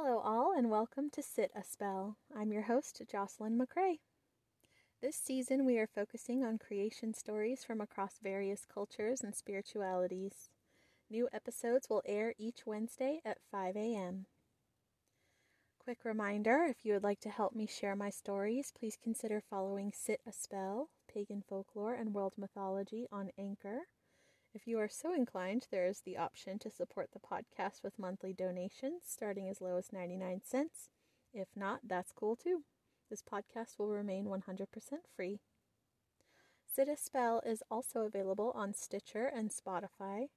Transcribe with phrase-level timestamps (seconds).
[0.00, 2.18] Hello, all, and welcome to Sit a Spell.
[2.34, 3.98] I'm your host, Jocelyn McCrae.
[5.02, 10.50] This season, we are focusing on creation stories from across various cultures and spiritualities.
[11.10, 14.26] New episodes will air each Wednesday at 5 a.m.
[15.82, 19.90] Quick reminder if you would like to help me share my stories, please consider following
[19.92, 23.80] Sit a Spell, Pagan Folklore and World Mythology on Anchor.
[24.54, 28.32] If you are so inclined, there is the option to support the podcast with monthly
[28.32, 30.88] donations starting as low as 99 cents.
[31.34, 32.64] If not, that's cool too.
[33.10, 34.66] This podcast will remain 100%
[35.14, 35.40] free.
[36.66, 40.28] Sit a Spell is also available on Stitcher and Spotify.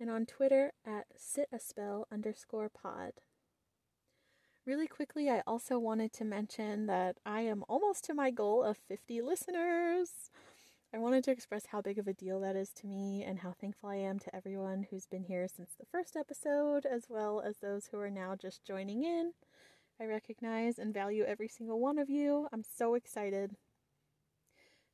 [0.00, 3.12] and on Twitter at sitaspell underscore pod.
[4.66, 8.78] Really quickly, I also wanted to mention that I am almost to my goal of
[8.88, 10.30] 50 listeners.
[10.94, 13.52] I wanted to express how big of a deal that is to me and how
[13.52, 17.58] thankful I am to everyone who's been here since the first episode, as well as
[17.58, 19.32] those who are now just joining in.
[20.00, 22.48] I recognize and value every single one of you.
[22.52, 23.56] I'm so excited.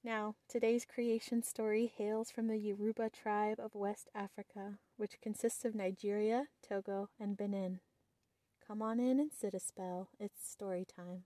[0.03, 5.75] Now, today's creation story hails from the Yoruba tribe of West Africa, which consists of
[5.75, 7.81] Nigeria, Togo, and Benin.
[8.67, 10.09] Come on in and sit a spell.
[10.19, 11.25] It's story time.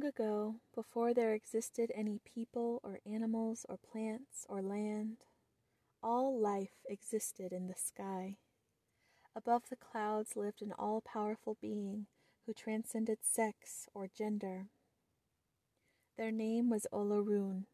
[0.00, 5.26] Long ago, before there existed any people or animals or plants or land,
[6.02, 8.38] all life existed in the sky.
[9.36, 12.06] Above the clouds lived an all powerful being
[12.46, 14.68] who transcended sex or gender.
[16.16, 17.64] Their name was Olorun.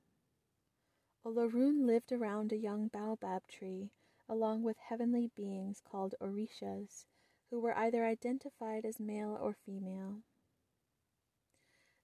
[1.24, 3.92] Olorun lived around a young baobab tree
[4.28, 7.04] along with heavenly beings called Orishas,
[7.50, 10.22] who were either identified as male or female.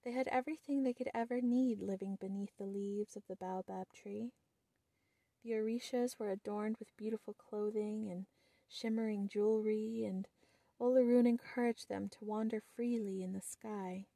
[0.03, 4.33] They had everything they could ever need living beneath the leaves of the baobab tree.
[5.43, 8.25] The Orishas were adorned with beautiful clothing and
[8.67, 10.27] shimmering jewelry, and
[10.79, 14.07] Olorun encouraged them to wander freely in the sky.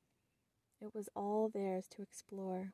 [0.81, 2.73] It was all theirs to explore.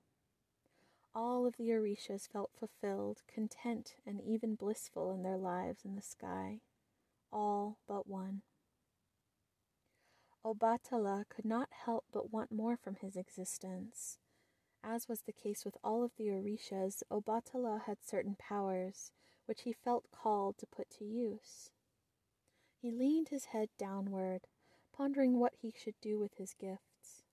[1.16, 6.02] All of the Orishas felt fulfilled, content, and even blissful in their lives in the
[6.02, 6.62] sky.
[7.32, 8.42] All but one.
[10.46, 14.18] Obatala could not help but want more from his existence.
[14.84, 19.12] As was the case with all of the Orishas, Obatala had certain powers,
[19.46, 21.72] which he felt called to put to use.
[22.82, 24.42] He leaned his head downward,
[24.92, 27.24] pondering what he should do with his gifts.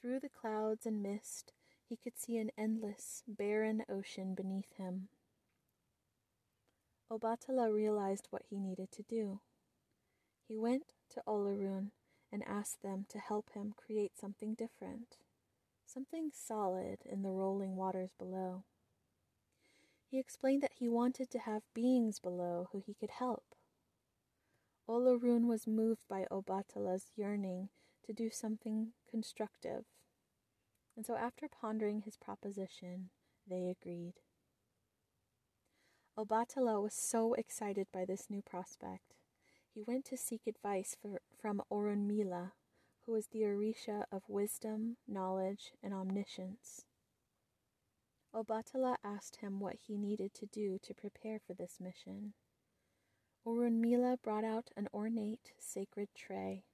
[0.00, 1.52] Through the clouds and mist,
[1.86, 5.08] he could see an endless, barren ocean beneath him.
[7.10, 9.40] Obatala realized what he needed to do.
[10.46, 11.90] He went to Olorun
[12.30, 15.16] and asked them to help him create something different,
[15.86, 18.64] something solid in the rolling waters below.
[20.10, 23.54] He explained that he wanted to have beings below who he could help.
[24.88, 27.70] Olorun was moved by Obatala's yearning
[28.04, 29.86] to do something constructive,
[30.94, 33.08] and so after pondering his proposition,
[33.48, 34.20] they agreed.
[36.18, 39.14] Obatala was so excited by this new prospect
[39.74, 42.52] he went to seek advice for, from Orunmila,
[43.04, 46.84] who was the Orisha of wisdom, knowledge, and omniscience.
[48.34, 52.34] Obatala asked him what he needed to do to prepare for this mission.
[53.46, 56.64] Orunmila brought out an ornate, sacred tray.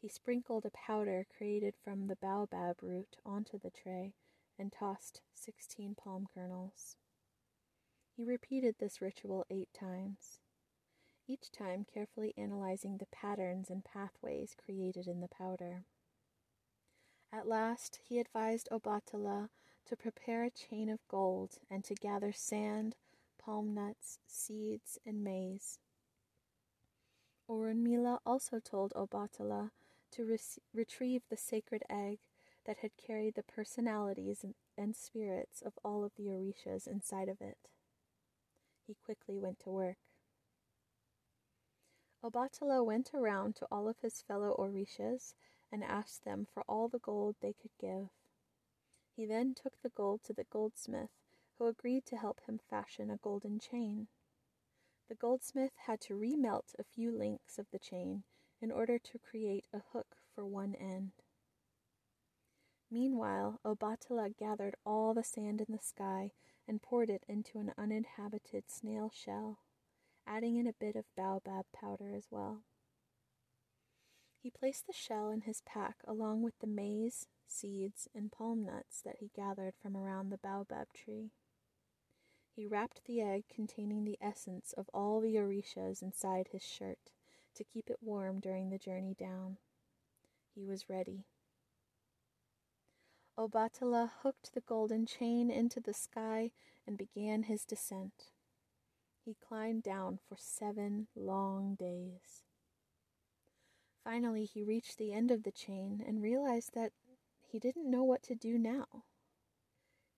[0.00, 4.14] He sprinkled a powder created from the baobab root onto the tray
[4.58, 6.96] and tossed sixteen palm kernels.
[8.16, 10.38] He repeated this ritual eight times
[11.26, 15.84] each time carefully analyzing the patterns and pathways created in the powder.
[17.32, 19.48] At last he advised Obatala
[19.86, 22.96] to prepare a chain of gold and to gather sand,
[23.38, 25.78] palm nuts, seeds, and maize.
[27.48, 29.70] Orunmila also told Obatala
[30.12, 30.38] to re-
[30.72, 32.18] retrieve the sacred egg
[32.64, 37.40] that had carried the personalities and, and spirits of all of the Orishas inside of
[37.40, 37.58] it.
[38.86, 39.96] He quickly went to work.
[42.24, 45.34] Obatala went around to all of his fellow Orishas
[45.70, 48.08] and asked them for all the gold they could give.
[49.14, 51.10] He then took the gold to the goldsmith,
[51.58, 54.08] who agreed to help him fashion a golden chain.
[55.08, 58.24] The goldsmith had to remelt a few links of the chain
[58.60, 61.12] in order to create a hook for one end.
[62.90, 66.32] Meanwhile, Obatala gathered all the sand in the sky
[66.66, 69.58] and poured it into an uninhabited snail shell,
[70.26, 72.62] adding in a bit of baobab powder as well.
[74.42, 79.00] He placed the shell in his pack along with the maize, seeds, and palm nuts
[79.02, 81.30] that he gathered from around the baobab tree.
[82.54, 87.10] He wrapped the egg containing the essence of all the orishas inside his shirt
[87.54, 89.56] to keep it warm during the journey down.
[90.54, 91.24] He was ready.
[93.36, 96.52] Obatala hooked the golden chain into the sky
[96.86, 98.30] and began his descent.
[99.24, 102.42] He climbed down for seven long days.
[104.02, 106.92] Finally, he reached the end of the chain and realized that
[107.48, 109.04] he didn't know what to do now.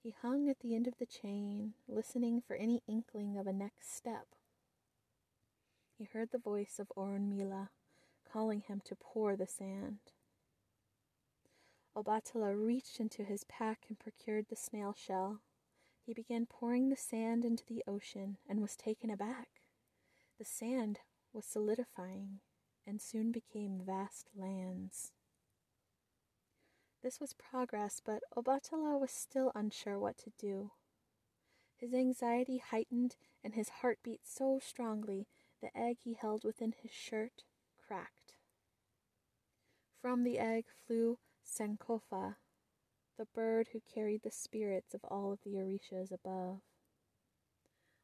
[0.03, 3.95] He hung at the end of the chain, listening for any inkling of a next
[3.95, 4.27] step.
[5.97, 7.69] He heard the voice of Orunmila
[8.31, 9.99] calling him to pour the sand.
[11.97, 15.41] Obatala reached into his pack and procured the snail shell.
[16.07, 19.49] He began pouring the sand into the ocean and was taken aback.
[20.39, 21.01] The sand
[21.33, 22.39] was solidifying
[22.87, 25.11] and soon became vast lands.
[27.03, 30.71] This was progress, but Obatala was still unsure what to do.
[31.77, 35.27] His anxiety heightened and his heart beat so strongly
[35.61, 37.43] the egg he held within his shirt
[37.85, 38.35] cracked.
[40.01, 42.37] From the egg flew Sankofa,
[43.19, 46.61] the bird who carried the spirits of all of the Orishas above.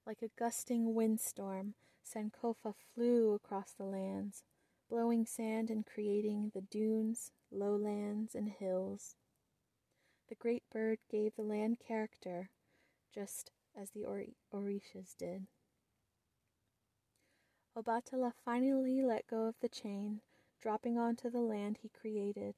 [0.07, 1.75] Like a gusting windstorm,
[2.05, 4.43] Sankofa flew across the lands,
[4.89, 9.17] blowing sand and creating the dunes, lowlands, and hills.
[10.29, 12.51] The great bird gave the land character,
[13.15, 15.47] just as the or- Orishas did.
[17.77, 20.21] Obatala finally let go of the chain,
[20.61, 22.55] dropping onto the land he created.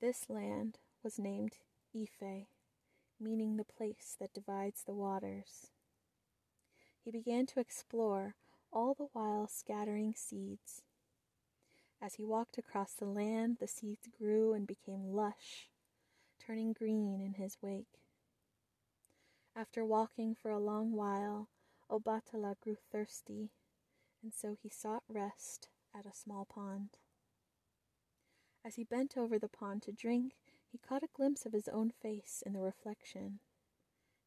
[0.00, 1.56] This land was named
[1.98, 2.48] Ife,
[3.18, 5.68] meaning the place that divides the waters.
[7.02, 8.34] He began to explore,
[8.70, 10.82] all the while scattering seeds.
[12.02, 15.70] As he walked across the land, the seeds grew and became lush,
[16.38, 18.02] turning green in his wake.
[19.56, 21.48] After walking for a long while,
[21.90, 23.48] Obatala grew thirsty,
[24.22, 25.68] and so he sought rest
[25.98, 26.98] at a small pond.
[28.62, 30.34] As he bent over the pond to drink,
[30.70, 33.40] he caught a glimpse of his own face in the reflection.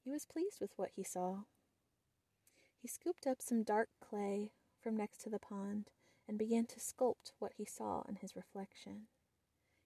[0.03, 1.43] He was pleased with what he saw.
[2.81, 4.51] He scooped up some dark clay
[4.81, 5.89] from next to the pond
[6.27, 9.07] and began to sculpt what he saw in his reflection.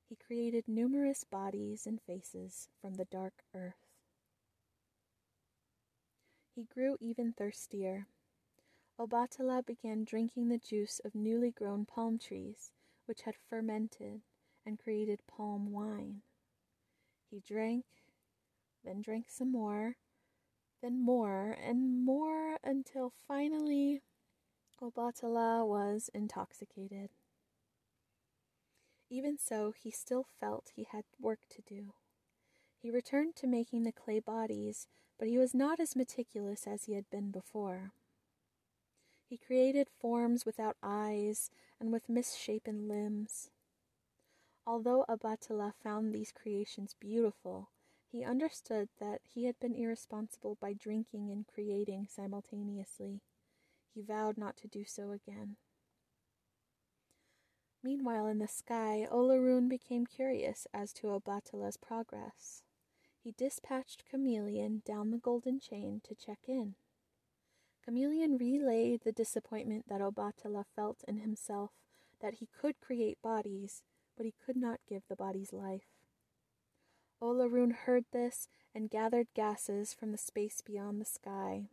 [0.07, 3.87] He created numerous bodies and faces from the dark earth.
[6.55, 8.07] He grew even thirstier.
[8.97, 12.71] Obatala began drinking the juice of newly grown palm trees,
[13.07, 14.21] which had fermented
[14.65, 16.21] and created palm wine.
[17.29, 17.85] He drank,
[18.83, 19.97] then drank some more,
[20.81, 24.01] then more and more until finally
[24.81, 27.09] Obatala was intoxicated.
[29.09, 31.93] Even so, he still felt he had work to do.
[32.81, 34.87] He returned to making the clay bodies,
[35.17, 37.93] but he was not as meticulous as he had been before.
[39.27, 43.49] He created forms without eyes and with misshapen limbs.
[44.67, 47.69] Although Obatala found these creations beautiful,
[48.11, 53.21] he understood that he had been irresponsible by drinking and creating simultaneously.
[53.93, 55.57] He vowed not to do so again.
[57.83, 62.63] Meanwhile, in the sky, Olorun became curious as to Obatala's progress.
[63.23, 66.75] He dispatched Chameleon down the golden chain to check in.
[67.83, 71.71] Chameleon relayed the disappointment that Obatala felt in himself
[72.21, 73.83] that he could create bodies,
[74.15, 75.87] but he could not give the bodies life.
[77.21, 81.69] Olorun heard this and gathered gases from the space beyond the sky.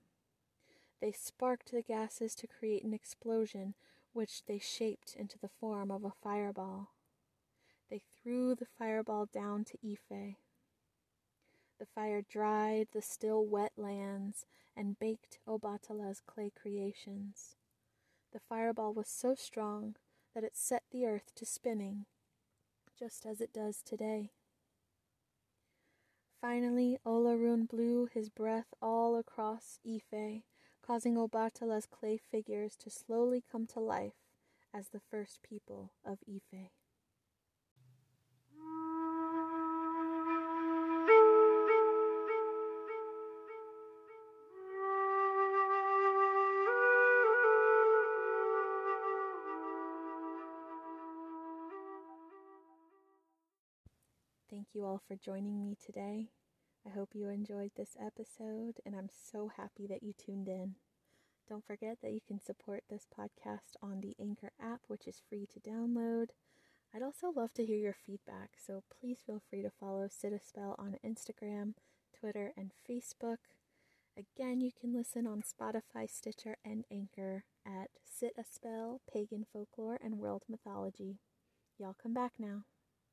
[1.01, 3.75] They sparked the gases to create an explosion,
[4.13, 6.91] which they shaped into the form of a fireball.
[7.91, 10.37] They threw the fireball down to Ife.
[11.79, 14.47] The fire dried the still wet lands
[14.77, 17.57] and baked Obatala's clay creations.
[18.33, 19.97] The fireball was so strong
[20.35, 22.07] that it set the earth to spinning
[23.03, 24.31] just as it does today.
[26.41, 30.43] Finally, Olorun blew his breath all across Ife,
[30.87, 34.13] causing Obatala's clay figures to slowly come to life
[34.73, 36.71] as the first people of Ife.
[54.75, 56.31] You all for joining me today.
[56.87, 60.77] I hope you enjoyed this episode, and I'm so happy that you tuned in.
[61.47, 65.47] Don't forget that you can support this podcast on the Anchor app, which is free
[65.53, 66.29] to download.
[66.95, 70.41] I'd also love to hear your feedback, so please feel free to follow Sit a
[70.41, 71.75] Spell on Instagram,
[72.19, 73.39] Twitter, and Facebook.
[74.17, 79.99] Again, you can listen on Spotify, Stitcher, and Anchor at Sit a Spell, Pagan Folklore,
[80.03, 81.19] and World Mythology.
[81.79, 82.65] Y'all come back now.